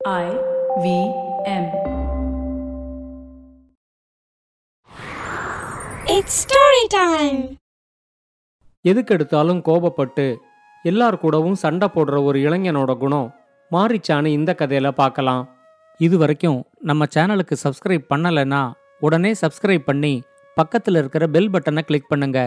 [0.00, 0.28] I
[0.82, 0.90] V
[1.46, 1.64] M.
[6.06, 7.40] It's story time.
[8.84, 10.24] எதுக்கெடுத்தாலும் கோபப்பட்டு
[10.84, 13.28] எல்லார் கூடவும் சண்டை போடுற ஒரு இளைஞனோட குணம்
[13.70, 15.42] மாறிச்சான்னு இந்த கதையில பார்க்கலாம்
[16.00, 18.62] இது வரைக்கும் நம்ம சேனலுக்கு சப்ஸ்கிரைப் பண்ணலைன்னா
[19.00, 20.14] உடனே சப்ஸ்கிரைப் பண்ணி
[20.56, 22.38] பக்கத்தில் இருக்கிற பெல் பட்டனை கிளிக் பண்ணுங்க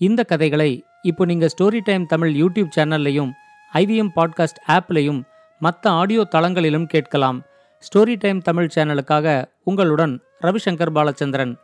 [0.00, 0.70] இந்த கதைகளை
[1.02, 3.32] இப்போ நீங்க ஸ்டோரி டைம் தமிழ் யூடியூப் சேனல்லையும்
[3.72, 5.20] ஐவிஎம் பாட்காஸ்ட் ஆப்லையும்
[5.60, 7.42] மற்ற ஆடியோ தளங்களிலும் கேட்கலாம்.
[7.80, 11.56] ஸ்டோரி டைம் தமிழ் சேனலுக்காக உங்களுடன் ரவிசங்கர் பாலச்சந்திரன்.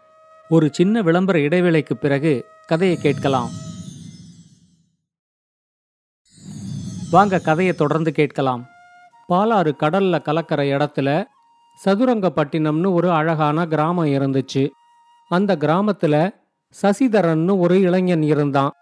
[0.48, 3.48] ஒரு சின்ன விளம்பர இடைவேளைக்கு பிறகு கதையை கேட்கலாம்.
[7.11, 8.66] வாங்க கதையை தொடர்ந்து கேட்கலாம்.
[9.29, 11.24] பாலாறு கடல்ல கலக்கிற இடத்துல
[11.85, 14.69] சதுரங்கப்பட்டினம்னு ஒரு அழகான கிராமம் இருந்துச்சு.
[15.29, 16.35] அந்த கிராமத்துல
[16.83, 18.73] சசிதரன்னு ஒரு இளைஞன் இருந்தான்.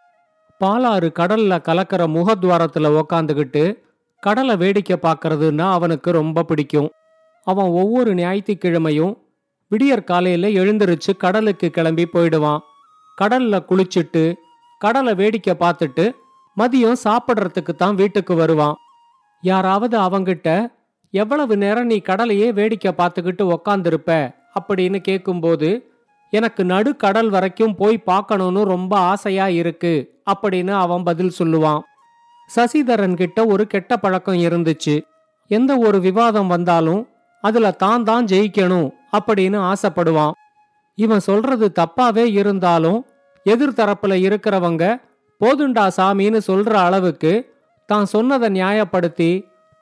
[0.64, 3.82] பாலாறு கடல்ல கலக்கிற முகத்வாரத்துல உக்காந்துக்கிட்டு
[4.24, 6.90] கடலை வேடிக்கை பார்க்கறதுன்னா அவனுக்கு ரொம்ப பிடிக்கும்.
[7.46, 9.14] அவன் ஒவ்வொரு ஞாயிற்றுக்கிழமையும்
[9.72, 12.60] விடியற் காலையில எழுந்திருச்சு கடலுக்கு கிளம்பி போயிடுவான்.
[13.18, 14.22] கடல்ல குளிச்சுட்டு
[14.78, 16.04] கடலை வேடிக்கை பார்த்துட்டு
[16.56, 18.74] மதியம் சாப்பிட்றதுக்கு தான் வீட்டுக்கு வருவான்.
[19.42, 20.48] யாராவது அவங்கிட்ட
[21.14, 24.10] எவ்வளவு நேரம் நீ கடலையே வேடிக்கை பார்த்துக்கிட்டு உக்காந்துருப்ப?
[24.58, 25.68] அப்படின்னு கேட்கும்போது
[26.32, 29.94] எனக்கு நடு கடல் வரைக்கும் போய் பார்க்கணும்னு ரொம்ப ஆசையா இருக்கு
[30.30, 31.80] அப்படின்னு அவன் பதில் சொல்லுவான்.
[32.50, 34.94] சசிதரன் கிட்ட ஒரு கெட்ட பழக்கம் இருந்துச்சு.
[35.50, 37.02] எந்த ஒரு விவாதம் வந்தாலும்
[37.44, 40.34] அதுல தான் தான் ஜெயிக்கணும் அப்படின்னு ஆசைப்படுவான்.
[40.98, 43.00] இவன் சொல்றது தப்பாவே இருந்தாலும்
[43.46, 44.84] எதிர்த்தரப்புல இருக்கிறவங்க
[45.40, 47.32] போதுண்டா சாமின்னு சொல்ற அளவுக்கு
[47.88, 49.30] தான் சொன்னதை நியாயப்படுத்தி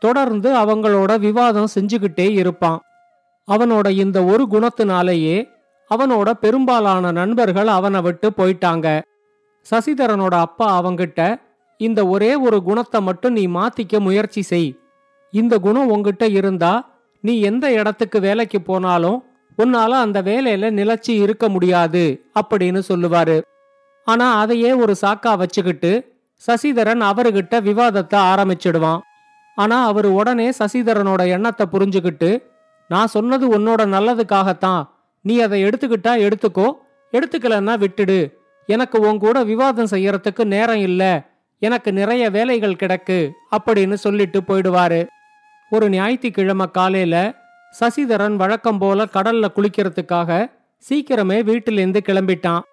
[0.02, 2.80] தொடர்ந்து அவங்களோட விவாதம் செஞ்சுக்கிட்டே இருப்பான்.
[3.48, 5.36] அவனோட இந்த ஒரு குணத்தினாலேயே
[5.90, 8.86] அவனோட பெரும்பாலான நண்பர்கள் அவனை விட்டு போயிட்டாங்க.
[9.66, 11.20] சசிதரனோட அப்பா அவங்கிட்ட
[11.86, 14.70] இந்த ஒரே ஒரு குணத்தை மட்டும் நீ மாத்திக்க முயற்சி செய்.
[15.32, 16.72] இந்த குணம் உங்ககிட்ட இருந்தா
[17.24, 19.18] நீ எந்த இடத்துக்கு வேலைக்கு போனாலும்
[19.58, 22.04] உன்னால அந்த வேலையில நிலச்சி இருக்க முடியாது
[22.40, 23.36] அப்படின்னு சொல்லுவாரு.
[24.06, 25.92] ஆனா அதையே ஒரு சாக்கா வச்சுக்கிட்டு
[26.42, 29.02] சசிதரன் அவர்கிட்ட விவாதத்தை ஆரம்பிச்சிடுவான்.
[29.56, 32.30] ஆனா அவர் உடனே சசிதரனோட எண்ணத்தை புரிஞ்சுக்கிட்டு
[32.90, 34.82] நான் சொன்னது உன்னோட நல்லதுக்காகத்தான்.
[35.24, 36.68] நீ அதை எடுத்துக்கிட்டா எடுத்துக்கோ
[37.12, 38.20] எடுத்துக்கலன்னா விட்டுடு.
[38.68, 41.12] எனக்கு உன் கூட விவாதம் செய்யறதுக்கு நேரம் இல்லை.
[41.64, 45.06] எனக்கு நிறைய வேலைகள் கிடக்கு அப்படின்னு சொல்லிட்டு போயிடுவாரு.
[45.70, 47.16] ஒரு ஞாயிற்றுக்கிழமை காலையில
[47.80, 50.30] சசிதரன் வழக்கம் போல கடல்ல குளிக்கிறதுக்காக
[50.88, 52.64] சீக்கிரமே வீட்டிலேருந்து கிளம்பிட்டான்.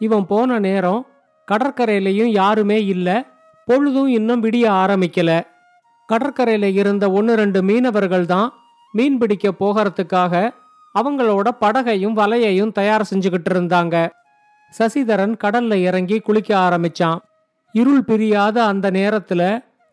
[0.00, 1.06] இவன் போன நேரம்
[1.48, 3.08] கடற்கரையிலையும் யாருமே இல்ல
[3.68, 5.30] பொழுதும் இன்னும் விடிய ஆரம்பிக்கல.
[6.08, 8.52] கடற்கரையில இருந்த ஒன்னு ரெண்டு மீனவர்கள் தான்
[8.92, 10.50] மீன் பிடிக்க போகிறதுக்காக
[10.94, 13.96] அவங்களோட படகையும் வலையையும் தயார் செஞ்சுக்கிட்டு இருந்தாங்க.
[14.78, 17.18] சசிதரன் கடல்ல இறங்கி குளிக்க ஆரம்பிச்சான்.
[17.80, 19.42] இருள் பிரியாத அந்த நேரத்துல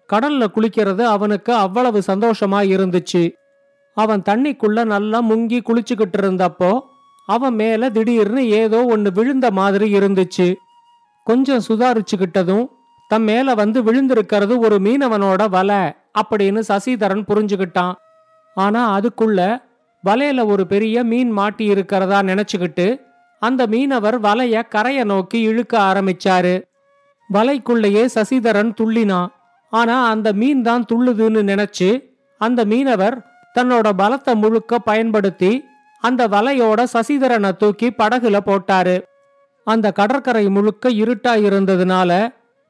[0.09, 3.23] கடல்ல குளிக்கிறது அவனுக்கு அவ்வளவு சந்தோஷமா இருந்துச்சு.
[3.97, 6.71] அவன் தண்ணிக்குள்ள நல்லா முங்கி குளிச்சுக்கிட்டு இருந்தப்போ
[7.27, 10.47] அவன் மேல திடீர்னு ஏதோ ஒன்னு விழுந்த மாதிரி இருந்துச்சு.
[11.27, 12.65] கொஞ்சம் சுதாரிச்சுக்கிட்டதும்
[13.11, 15.81] தன் மேல வந்து விழுந்திருக்கிறது ஒரு மீனவனோட வலை
[16.21, 17.93] அப்படின்னு சசிதரன் புரிஞ்சுக்கிட்டான்.
[18.57, 19.39] ஆனா அதுக்குள்ள
[20.03, 22.87] வலையில ஒரு பெரிய மீன் மாட்டி இருக்கிறதா நினைச்சுக்கிட்டு
[23.41, 26.55] அந்த மீனவர் வலைய கரையை நோக்கி இழுக்க ஆரம்பிச்சாரு.
[27.29, 29.31] வலைக்குள்ளேயே சசிதரன் துள்ளினான்
[29.69, 31.89] ஆனா அந்த மீன் தான் துள்ளுதுன்னு நினைச்சு
[32.37, 33.15] அந்த மீனவர்
[33.59, 35.51] தன்னோட பலத்தை முழுக்க பயன்படுத்தி
[36.03, 38.95] அந்த வலையோட சசிதரனை தூக்கி படகுல போட்டாரு.
[39.67, 42.11] அந்த கடற்கரை முழுக்க இருட்டா இருந்ததுனால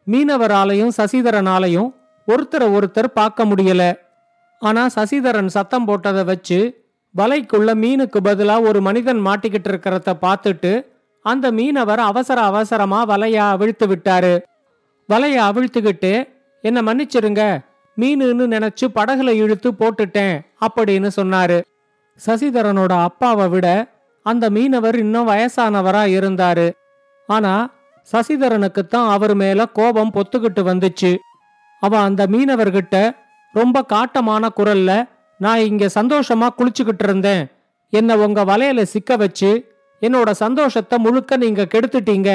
[0.07, 1.89] மீனவராலையும் சசிதரனாலையும்
[2.27, 3.83] ஒருத்தரை ஒருத்தர் பார்க்க முடியல.
[4.59, 6.59] ஆனா சசிதரன் சத்தம் போட்டதை வச்சு
[7.15, 10.71] வலைக்குள்ள மீனுக்கு பதிலா ஒரு மனிதன் மாட்டிக்கிட்டு இருக்கிறத பார்த்துட்டு
[11.23, 14.41] அந்த மீனவர் அவசர அவசரமா வலைய அவிழ்த்து விட்டாரு.
[15.09, 16.29] வலைய அவிழ்த்துக்கிட்டு
[16.61, 17.59] என்ன மன்னிச்சிருங்க
[17.97, 21.61] மீனுன்னு நினைச்சு படகுல இழுத்து போட்டுட்டேன் அப்படின்னு சொன்னாரு.
[22.25, 23.91] சசிதரனோட அப்பாவை விட
[24.23, 26.71] அந்த மீனவர் இன்னும் வயசானவரா இருந்தாரு.
[27.27, 27.69] ஆனா
[28.11, 31.17] சசிதரனுக்குத்தான் அவர் மேல கோபம் பொத்துக்கிட்டு வந்துச்சு.
[31.79, 33.15] அவன் அந்த மீனவர்கிட்ட
[33.53, 37.47] ரொம்ப காட்டமான குரல்ல நான் இங்க சந்தோஷமா குளிச்சுக்கிட்டு இருந்தேன்.
[37.89, 39.72] என்ன உங்க வலையில சிக்க வச்சு
[40.05, 42.29] என்னோட சந்தோஷத்தை முழுக்க நீங்க கெடுத்துட்டீங்க.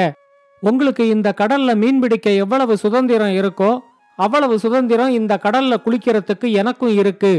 [0.63, 3.71] உங்களுக்கு இந்த கடல்ல மீன் பிடிக்க எவ்வளவு சுதந்திரம் இருக்கோ
[4.17, 7.33] அவ்வளவு சுதந்திரம் இந்த கடல்ல குளிக்கிறதுக்கு எனக்கும் இருக்கு.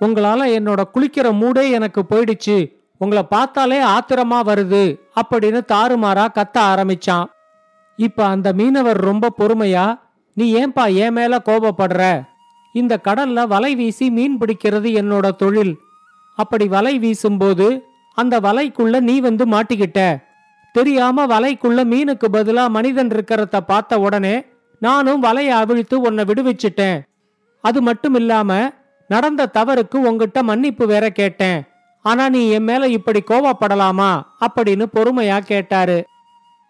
[0.00, 2.56] உங்களால என்னோட குளிக்கிற மூடே எனக்கு போயிடுச்சு.
[2.96, 4.82] உங்களை பார்த்தாலே ஆத்திரமா வருது
[5.20, 7.26] அப்படின்னு தாறுமாறா கத்த ஆரம்பிச்சான்.
[7.98, 9.86] இப்ப அந்த மீனவர் ரொம்ப பொறுமையா
[10.36, 12.02] நீ ஏன்பா என் மேல கோபப்படுற?
[12.74, 15.74] இந்த கடல்ல வலை வீசி மீன் பிடிக்கிறது என்னோட தொழில்.
[16.38, 17.66] அப்படி வலை வீசும்போது
[18.14, 20.22] அந்த வலைக்குள்ள நீ வந்து மாட்டிக்கிட்ட.
[20.72, 24.44] தெரியாம வலைக்குள்ள மீனுக்கு பதிலா மனிதன் இருக்கிறத பார்த்த உடனே
[24.78, 27.00] நானும் வலைய அவிழ்த்து உன்னை விடுவிச்சிட்டேன்.
[27.60, 28.70] அது மட்டும் இல்லாம
[29.08, 31.62] நடந்த தவறுக்கு உங்ககிட்ட மன்னிப்பு வேற கேட்டேன்.
[32.02, 34.22] ஆனா நீ என் மேல இப்படி கோவப்படலாமா?
[34.40, 36.04] அப்படின்னு பொறுமையா கேட்டாரு.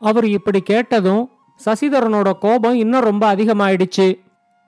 [0.01, 1.31] அவர் இப்படி கேட்டதும்
[1.65, 4.19] சசிதரனோட கோபம் இன்னும் ரொம்ப அதிகமாயிடுச்சு.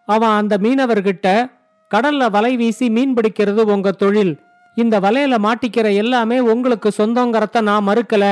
[0.06, 1.50] அவன் அந்த மீனவர்கிட்ட
[1.94, 4.38] கடல்ல வலை வீசி மீன் பிடிக்கிறது உங்க தொழில்.
[4.76, 8.24] இந்த வலையில மாட்டிக்கிற எல்லாமே உங்களுக்கு சொந்தங்கிறத நான் மறுக்கல.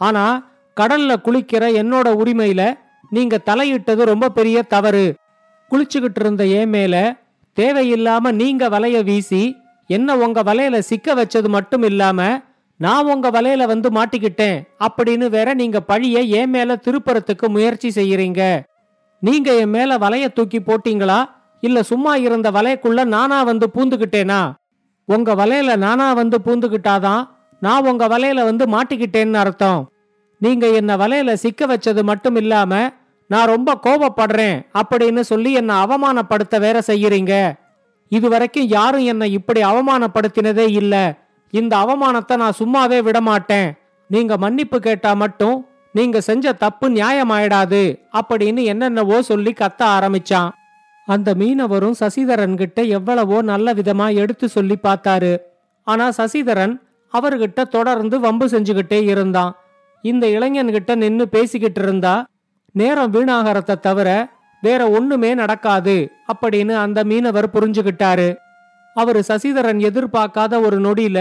[0.00, 0.24] ஆனா
[0.76, 2.62] கடல்ல குளிக்கிற என்னோட உரிமையில
[3.10, 5.14] நீங்க தலையிட்டது ரொம்ப பெரிய தவறு.
[5.70, 6.94] குளிச்சுக்கிட்டு இருந்த ஏ மேல
[7.56, 9.56] தேவையில்லாம நீங்க வலைய வீசி
[9.86, 12.20] என்ன உங்க வலையில சிக்க வச்சது மட்டும் இல்லாம
[12.76, 18.62] நான் உங்க வலையில வந்து மாட்டிக்கிட்டேன் அப்படின்னு வேற நீங்க பழிய என் மேல திருப்பறத்துக்கு முயற்சி செய்யறீங்க.
[19.20, 21.18] நீங்க என் மேல வலைய தூக்கி போட்டீங்களா?
[21.60, 24.40] இல்ல சும்மா இருந்த வலைக்குள்ள நானா வந்து பூந்துக்கிட்டேனா?
[25.04, 27.28] உங்க வலையில நானா வந்து பூந்துக்கிட்டாதான்
[27.60, 29.92] நான் உங்க வலையில வந்து மாட்டிக்கிட்டேன்னு அர்த்தம்.
[30.38, 32.90] நீங்க என்ன வலையில சிக்க வச்சது மட்டும் இல்லாம
[33.26, 37.52] நான் ரொம்ப கோபப்படுறேன் அப்படின்னு சொல்லி என்னை அவமானப்படுத்த வேற செய்யறீங்க.
[38.08, 41.14] இதுவரைக்கும் யாரும் என்னை இப்படி அவமானப்படுத்தினதே இல்ல.
[41.50, 43.72] இந்த அவமானத்தை நான் சும்மாவே விட மாட்டேன்
[44.06, 50.50] நீங்க மன்னிப்பு கேட்டா மட்டும் நீங்க செஞ்ச தப்பு நியாயமாயிடாது அப்படின்னு என்னென்னவோ சொல்லி கத்த ஆரம்பிச்சான்.
[51.08, 55.32] அந்த மீனவரும் சசிதரன்கிட்ட எவ்வளவோ நல்ல விதமா எடுத்து சொல்லி பார்த்தாரு.
[55.86, 56.74] ஆனா சசிதரன்
[57.14, 59.52] அவர்கிட்ட தொடர்ந்து வம்பு செஞ்சுகிட்டே இருந்தான்.
[60.02, 62.26] இந்த இளைஞன்கிட்ட நின்னு பேசிக்கிட்டு இருந்தா
[62.74, 64.08] நேரம் வீணாகறத தவிர
[64.62, 68.34] வேற ஒண்ணுமே நடக்காது அப்படின்னு அந்த மீனவர் புரிஞ்சுகிட்டாரு.
[68.96, 71.18] அவரு சசிதரன் எதிர்பார்க்காத ஒரு நொடியில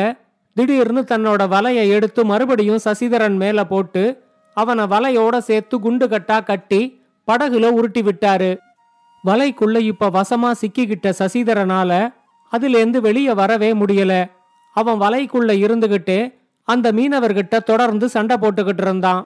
[0.53, 4.03] திடீர்னு தன்னோட வலையை எடுத்து மறுபடியும் சசிதரன் மேல போட்டு
[4.53, 6.81] அவனை வலையோட சேர்த்து குண்டு கட்டா கட்டி
[7.27, 8.57] படகுல உருட்டி விட்டாரு.
[9.27, 11.91] வலைக்குள்ள இப்ப வசமா சிக்கிக்கிட்ட சசிதரனால
[12.51, 14.13] அதிலேந்து வெளியே வரவே முடியல.
[14.73, 16.19] அவன் வலைக்குள்ள இருந்துகிட்டே
[16.67, 19.23] அந்த மீனவர்கிட்ட தொடர்ந்து சண்டை போட்டுக்கிட்டு இருந்தான்.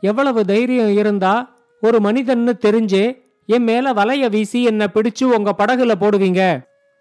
[0.00, 1.34] எவ்வளவு தைரியம் இருந்தா
[1.80, 3.04] ஒரு மனிதன்னு தெரிஞ்சே
[3.46, 6.42] என் மேல வலைய வீசி என்ன பிடிச்சு உங்க படகுல போடுவீங்க.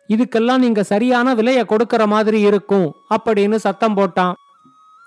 [0.10, 4.34] இதுக்கெல்லாம் நீங்க சரியான விலைய கொடுக்கற மாதிரி இருக்கும் அப்படின்னு சத்தம் போட்டான்.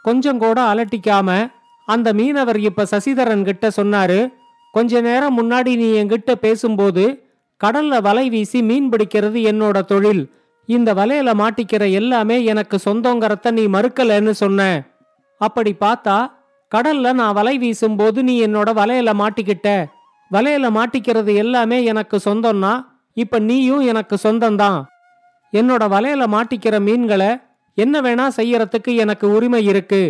[0.02, 1.50] கொஞ்சம் கூட அலட்டிக்காம
[1.86, 4.18] அந்த மீனவர் இப்ப சசிதரன் கிட்ட சொன்னாரு
[4.74, 7.04] கொஞ்ச நேரம் முன்னாடி நீ என்கிட்ட பேசும்போது
[7.60, 10.22] கடல்ல வலை வீசி மீன் பிடிக்கிறது என்னோட தொழில்.
[10.68, 14.60] இந்த வலையில மாட்டிக்கிற எல்லாமே எனக்கு சொந்தங்கிறத நீ மறுக்கலன்னு சொன்ன.
[15.40, 16.16] அப்படி பார்த்தா
[16.72, 19.68] கடல்ல நான் வலை வீசும்போது நீ என்னோட வலையில மாட்டிக்கிட்ட.
[20.30, 22.72] வலையில மாட்டிக்கிறது எல்லாமே எனக்கு சொந்தம்னா
[23.16, 24.80] இப்ப நீயும் எனக்கு சொந்தம்தான்.
[25.52, 27.30] என்னோட வலையில மாட்டிக்கிற மீன்களை
[27.78, 30.02] என்ன வேணா செய்யறதுக்கு எனக்கு உரிமை இருக்கு.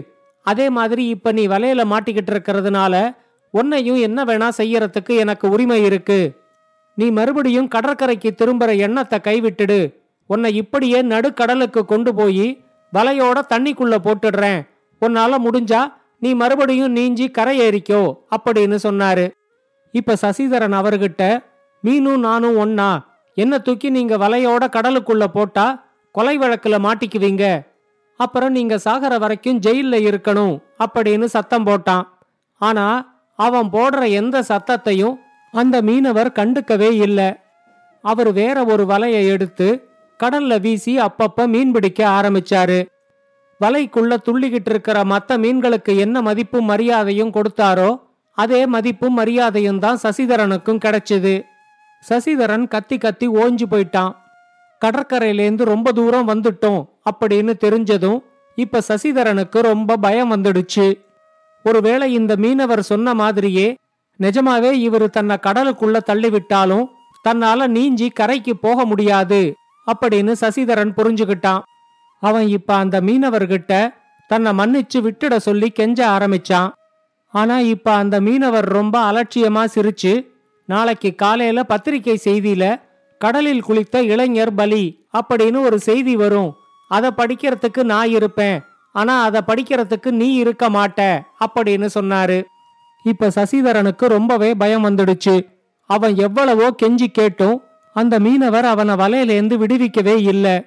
[0.46, 2.94] அதே மாதிரி இப்ப நீ வலையில மாட்டிக்கிட்டு இருக்கிறதுனால
[3.50, 6.38] உன்னையும் என்ன வேணா செய்யறதுக்கு எனக்கு உரிமை இருக்கு.
[6.94, 9.94] நீ மறுபடியும் கடற்கரைக்கு திரும்புற எண்ணத்தை கைவிட்டுடு.
[10.26, 12.62] உன்னை இப்படியே நடுக்கடலுக்கு கொண்டு போய்
[12.92, 14.68] வலையோட தண்ணிக்குள்ள போட்டுடுறேன்.
[15.00, 19.30] உன்னால முடிஞ்சா நீ மறுபடியும் நீஞ்சி கரையேறிக்கோ அப்படின்னு சொன்னாரு.
[19.92, 21.42] இப்ப சசிதரன் அவர்கிட்ட
[21.84, 23.00] மீனும் நானும் ஒன்னா
[23.34, 27.66] என்ன தூக்கி நீங்க வலையோட கடலுக்குள்ள போட்டா கொலை வழக்குல மாட்டிக்குவீங்க.
[28.16, 32.04] அப்புறம் நீங்க சாகர வரைக்கும் ஜெயில்ல இருக்கணும் அப்படின்னு சத்தம் போட்டான்.
[32.56, 33.09] ஆனா
[33.46, 35.16] அவன் போடுற எந்த சத்தத்தையும்
[35.54, 37.28] அந்த மீனவர் கண்டுக்கவே இல்லை.
[38.04, 39.68] அவர் வேற ஒரு வலையை எடுத்து
[40.20, 42.78] கடல்ல வீசி அப்பப்ப மீன் பிடிக்க ஆரம்பிச்சாரு.
[43.60, 47.90] வலைக்குள்ள துள்ளிக்கிட்டு இருக்கிற மற்ற மீன்களுக்கு என்ன மதிப்பும் மரியாதையும் கொடுத்தாரோ
[48.38, 51.34] அதே மதிப்பும் மரியாதையும் தான் சசிதரனுக்கும் கிடைச்சது.
[52.04, 54.12] சசிதரன் கத்தி கத்தி ஓஞ்சு போயிட்டான்.
[54.82, 58.20] கடற்கரையிலேருந்து ரொம்ப தூரம் வந்துட்டோம் அப்படின்னு தெரிஞ்சதும்
[58.58, 60.86] இப்ப சசிதரனுக்கு ரொம்ப பயம் வந்துடுச்சு.
[61.64, 63.76] ஒருவேளை இந்த மீனவர் சொன்ன மாதிரியே
[64.20, 66.86] நிஜமாவே இவரு தன்னை கடலுக்குள்ள தள்ளிவிட்டாலும்
[67.28, 69.54] தன்னால நீஞ்சி கரைக்கு போக முடியாது
[69.86, 71.62] அப்படின்னு சசிதரன் புரிஞ்சுகிட்டான்.
[72.20, 73.94] அவன் இப்ப அந்த மீனவர்கிட்ட
[74.28, 76.70] தன்னை மன்னிச்சு விட்டுட சொல்லி கெஞ்ச ஆரம்பிச்சான்.
[77.28, 80.26] ஆனா இப்ப அந்த மீனவர் ரொம்ப அலட்சியமா சிரிச்சு
[80.66, 82.80] நாளைக்கு காலையில பத்திரிகை செய்தியில
[83.18, 84.84] கடலில் குளித்த இளைஞர் பலி
[85.18, 86.54] அப்படின்னு ஒரு செய்தி வரும்.
[86.88, 88.60] அதை படிக்கிறதுக்கு நான் இருப்பேன்
[88.92, 91.00] ஆனா அதை படிக்கிறதுக்கு நீ இருக்க மாட்ட
[91.44, 92.44] அப்படின்னு சொன்னாரு.
[93.04, 95.46] இப்ப சசிதரனுக்கு ரொம்பவே பயம் வந்துடுச்சு.
[95.90, 100.64] அவன் எவ்வளவோ கெஞ்சி கேட்டும் அந்த மீனவர் அவனை வலையிலேருந்து விடுவிக்கவே இல்லை.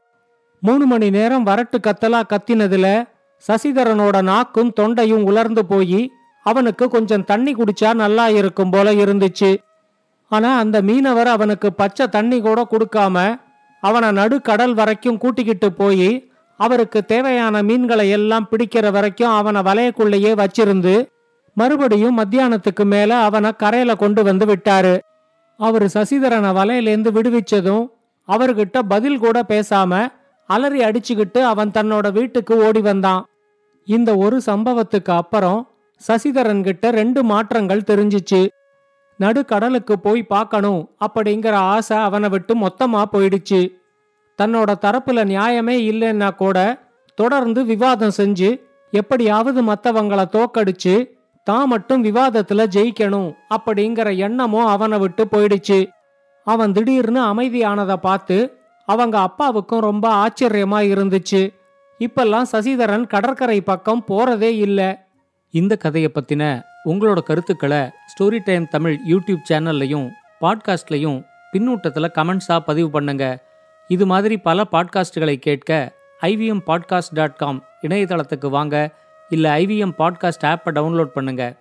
[0.60, 2.88] மூணு மணி நேரம் வரட்டு கத்தலா கத்தினதுல
[3.48, 6.12] சசிதரனோட நாக்கும் தொண்டையும் உலர்ந்து போய்
[6.46, 9.58] அவனுக்கு கொஞ்சம் தண்ணி குடிச்சா நல்லா இருக்கும் போல இருந்துச்சு.
[10.32, 13.39] ஆனா அந்த மீனவர் அவனுக்கு பச்சை தண்ணி கூட கொடுக்காம
[13.84, 21.05] அவனை நடுக்கடல் வரைக்கும் கூட்டிக்கிட்டு போய் அவருக்கு தேவையான மீன்களை எல்லாம் பிடிக்கிற வரைக்கும் அவனை வலையக்குள்ளேயே வச்சிருந்து
[21.53, 25.00] மறுபடியும் மத்தியானத்துக்கு மேல அவனை கரையில கொண்டு வந்து விட்டாரு.
[25.57, 27.86] அவரு சசிதரனை வலையிலேருந்து விடுவிச்சதும்
[28.27, 30.07] அவர்கிட்ட பதில் கூட பேசாம
[30.45, 33.25] அலறி அடிச்சுக்கிட்டு அவன் தன்னோட வீட்டுக்கு ஓடி வந்தான்.
[33.86, 35.67] இந்த ஒரு சம்பவத்துக்கு அப்புறம்
[36.07, 38.48] சசிதரன் கிட்ட ரெண்டு மாற்றங்கள் தெரிஞ்சிச்சு.
[39.19, 43.62] நடுக்கடலுக்கு போய் பார்க்கணும் அப்படிங்கிற ஆசை அவனை விட்டு மொத்தமா போயிடுச்சு.
[44.42, 46.80] தன்னோட தரப்புல நியாயமே இல்லைன்னா கூட
[47.16, 48.62] தொடர்ந்து விவாதம் செஞ்சு
[48.92, 51.10] எப்படியாவது மத்தவங்களை தோக்கடிச்சு
[51.44, 55.90] தான் மட்டும் விவாதத்துல ஜெயிக்கணும் அப்படிங்கிற எண்ணமும் அவனை விட்டு போயிடுச்சு.
[56.44, 61.54] அவன் திடீர்னு அமைதியானதை பார்த்து அவங்க அப்பாவுக்கும் ரொம்ப ஆச்சரியமா இருந்துச்சு.
[62.00, 65.06] இப்பெல்லாம் சசிதரன் கடற்கரை பக்கம் போறதே இல்ல.
[65.50, 70.10] இந்த கதையை பத்தின உங்களோட கருத்துக்களை ஸ்டோரி டைம் தமிழ் யூடியூப் சேனல்லையும்
[70.42, 71.24] பாட்காஸ்ட்லையும்
[71.54, 73.52] பின்னூட்டத்தில் கமெண்ட்ஸா பதிவு பண்ணுங்க.
[73.88, 75.72] இது மாதிரி பல பாட்காஸ்டுகளை கேட்க
[76.22, 78.75] ஐவிஎம் பாட்காஸ்ட் டாட் காம் இணையதளத்துக்கு வாங்க
[79.30, 81.54] இல்லை ஐவிஎம் பாட்காஸ்ட் ஆப்பை டவுன்லோட் பண்ணுங்கள்